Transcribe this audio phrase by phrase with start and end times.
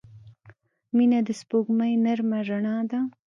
[0.95, 2.99] •مینه د سپوږمۍ نرمه رڼا ده.